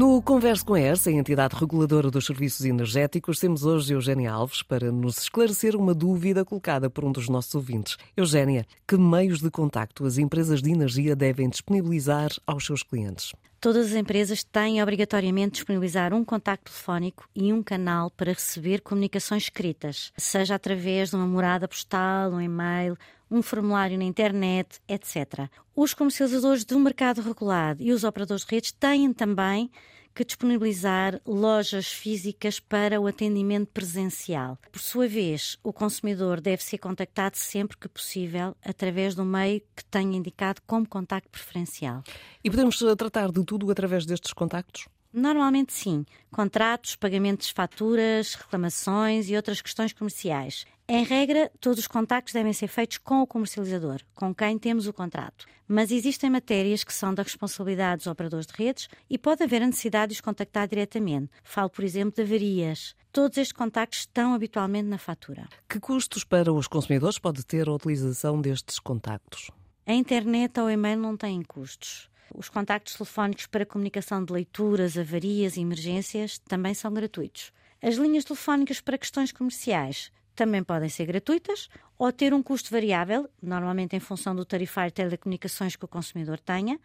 No 0.00 0.22
Converso 0.22 0.64
com 0.64 0.72
a 0.72 0.80
ERSA, 0.80 1.10
a 1.10 1.12
entidade 1.12 1.54
reguladora 1.54 2.10
dos 2.10 2.24
serviços 2.24 2.64
energéticos, 2.64 3.38
temos 3.38 3.66
hoje 3.66 3.92
Eugénia 3.92 4.32
Alves 4.32 4.62
para 4.62 4.90
nos 4.90 5.18
esclarecer 5.18 5.76
uma 5.76 5.92
dúvida 5.92 6.42
colocada 6.42 6.88
por 6.88 7.04
um 7.04 7.12
dos 7.12 7.28
nossos 7.28 7.54
ouvintes. 7.54 7.98
Eugénia, 8.16 8.64
que 8.88 8.96
meios 8.96 9.42
de 9.42 9.50
contacto 9.50 10.06
as 10.06 10.16
empresas 10.16 10.62
de 10.62 10.70
energia 10.70 11.14
devem 11.14 11.50
disponibilizar 11.50 12.30
aos 12.46 12.64
seus 12.64 12.82
clientes? 12.82 13.34
Todas 13.60 13.88
as 13.88 13.92
empresas 13.92 14.42
têm 14.42 14.82
obrigatoriamente 14.82 15.56
disponibilizar 15.56 16.14
um 16.14 16.24
contacto 16.24 16.72
telefónico 16.72 17.28
e 17.36 17.52
um 17.52 17.62
canal 17.62 18.10
para 18.10 18.32
receber 18.32 18.80
comunicações 18.80 19.42
escritas, 19.42 20.14
seja 20.16 20.54
através 20.54 21.10
de 21.10 21.16
uma 21.16 21.26
morada 21.26 21.68
postal, 21.68 22.30
um 22.30 22.40
e-mail, 22.40 22.96
um 23.30 23.42
formulário 23.42 23.98
na 23.98 24.04
internet, 24.04 24.80
etc. 24.88 25.50
Os 25.76 25.92
comercializadores 25.92 26.64
do 26.64 26.80
mercado 26.80 27.20
regulado 27.20 27.82
e 27.82 27.92
os 27.92 28.02
operadores 28.02 28.46
de 28.46 28.54
redes 28.54 28.72
têm 28.72 29.12
também 29.12 29.70
que 30.14 30.24
disponibilizar 30.24 31.20
lojas 31.26 31.88
físicas 31.88 32.60
para 32.60 33.00
o 33.00 33.06
atendimento 33.06 33.68
presencial. 33.72 34.58
Por 34.70 34.80
sua 34.80 35.08
vez, 35.08 35.58
o 35.62 35.72
consumidor 35.72 36.40
deve 36.40 36.62
ser 36.62 36.78
contactado 36.78 37.36
sempre 37.36 37.76
que 37.76 37.88
possível 37.88 38.56
através 38.64 39.14
do 39.14 39.24
meio 39.24 39.60
que 39.74 39.84
tenha 39.84 40.16
indicado 40.16 40.60
como 40.66 40.88
contacto 40.88 41.30
preferencial. 41.30 42.02
E 42.44 42.50
podemos 42.50 42.80
eh, 42.82 42.96
tratar 42.96 43.30
de 43.30 43.44
tudo 43.44 43.70
através 43.70 44.04
destes 44.06 44.32
contactos? 44.32 44.86
Normalmente 45.12 45.72
sim. 45.72 46.04
Contratos, 46.30 46.94
pagamentos 46.94 47.48
de 47.48 47.54
faturas, 47.54 48.34
reclamações 48.34 49.28
e 49.28 49.36
outras 49.36 49.60
questões 49.60 49.92
comerciais. 49.92 50.64
Em 50.88 51.04
regra, 51.04 51.50
todos 51.60 51.78
os 51.78 51.86
contactos 51.86 52.34
devem 52.34 52.52
ser 52.52 52.66
feitos 52.66 52.98
com 52.98 53.22
o 53.22 53.26
comercializador, 53.26 54.00
com 54.14 54.34
quem 54.34 54.58
temos 54.58 54.88
o 54.88 54.92
contrato. 54.92 55.46
Mas 55.68 55.92
existem 55.92 56.28
matérias 56.28 56.82
que 56.82 56.92
são 56.92 57.14
da 57.14 57.22
responsabilidade 57.22 57.98
dos 57.98 58.06
operadores 58.08 58.46
de 58.46 58.54
redes 58.56 58.88
e 59.08 59.16
pode 59.16 59.42
haver 59.42 59.62
a 59.62 59.66
necessidade 59.66 60.10
de 60.10 60.16
os 60.16 60.20
contactar 60.20 60.66
diretamente. 60.66 61.30
Falo, 61.44 61.70
por 61.70 61.84
exemplo, 61.84 62.12
de 62.16 62.22
avarias. 62.22 62.96
Todos 63.12 63.38
estes 63.38 63.52
contactos 63.52 64.00
estão 64.00 64.34
habitualmente 64.34 64.88
na 64.88 64.98
fatura. 64.98 65.48
Que 65.68 65.78
custos 65.78 66.24
para 66.24 66.52
os 66.52 66.66
consumidores 66.66 67.20
pode 67.20 67.46
ter 67.46 67.68
a 67.68 67.72
utilização 67.72 68.40
destes 68.40 68.80
contactos? 68.80 69.50
A 69.86 69.92
internet 69.92 70.58
ou 70.58 70.66
o 70.66 70.70
e-mail 70.70 70.98
não 70.98 71.16
têm 71.16 71.42
custos. 71.42 72.09
Os 72.34 72.48
contactos 72.48 72.94
telefónicos 72.94 73.46
para 73.46 73.66
comunicação 73.66 74.24
de 74.24 74.32
leituras, 74.32 74.96
avarias 74.96 75.56
e 75.56 75.60
emergências 75.60 76.38
também 76.38 76.74
são 76.74 76.92
gratuitos. 76.92 77.52
As 77.82 77.96
linhas 77.96 78.24
telefónicas 78.24 78.80
para 78.80 78.98
questões 78.98 79.32
comerciais 79.32 80.12
também 80.34 80.62
podem 80.62 80.88
ser 80.88 81.06
gratuitas 81.06 81.68
ou 81.98 82.10
ter 82.12 82.32
um 82.32 82.42
custo 82.42 82.70
variável, 82.70 83.28
normalmente 83.42 83.96
em 83.96 84.00
função 84.00 84.34
do 84.34 84.44
tarifário 84.44 84.90
de 84.90 84.94
telecomunicações 84.94 85.76
que 85.76 85.84
o 85.84 85.88
consumidor 85.88 86.38
tenha, 86.38 86.78